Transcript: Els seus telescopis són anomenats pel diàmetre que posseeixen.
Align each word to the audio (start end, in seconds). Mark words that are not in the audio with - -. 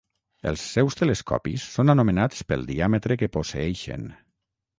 Els 0.51 0.61
seus 0.77 0.95
telescopis 1.01 1.65
són 1.75 1.93
anomenats 1.95 2.41
pel 2.53 2.65
diàmetre 2.71 3.19
que 3.21 3.31
posseeixen. 3.37 4.09